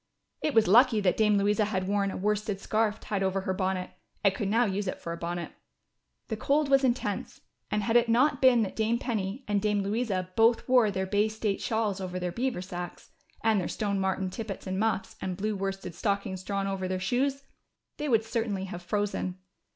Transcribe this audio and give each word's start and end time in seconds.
It 0.41 0.55
was 0.55 0.67
lucky 0.67 0.99
that 1.01 1.15
Dame 1.15 1.37
Louisa 1.37 1.65
had 1.65 1.87
worn 1.87 2.09
a 2.09 2.17
worsted 2.17 2.59
scarf 2.59 2.99
tied 2.99 3.21
over 3.21 3.41
her 3.41 3.53
bonnet, 3.53 3.91
and 4.23 4.33
could 4.33 4.47
now 4.47 4.65
use 4.65 4.87
it 4.87 4.97
for 4.99 5.13
a 5.13 5.17
bonnet. 5.17 5.51
The 6.27 6.35
cold 6.35 6.69
was 6.69 6.83
intense, 6.83 7.41
and 7.69 7.83
had 7.83 7.95
it 7.95 8.09
not 8.09 8.41
been 8.41 8.63
that 8.63 8.75
Dame 8.75 8.97
Penny 8.97 9.45
and 9.47 9.61
Dame 9.61 9.83
Louisa 9.83 10.31
both 10.35 10.67
wore 10.67 10.89
their 10.89 11.05
Bay 11.05 11.27
State 11.27 11.61
shawls 11.61 12.01
over 12.01 12.19
their 12.19 12.31
beaver 12.31 12.63
sacks, 12.63 13.11
and 13.43 13.61
their 13.61 13.67
stone 13.67 13.99
marten 13.99 14.31
tippets 14.31 14.65
and 14.65 14.79
muffs, 14.79 15.17
and 15.21 15.37
blue 15.37 15.55
worsted 15.55 15.93
stockings 15.93 16.41
drawn 16.41 16.65
over 16.65 16.87
their 16.87 16.99
shoes, 16.99 17.43
they 17.97 18.09
would 18.09 18.23
certainly 18.23 18.63
have 18.63 18.81
TO 18.81 18.89
THE 18.89 18.95
RESCUE. 19.01 19.01
THE 19.01 19.07
SILVER 19.07 19.17
HEN. 19.17 19.33
279 19.35 19.37
frozen. 19.37 19.39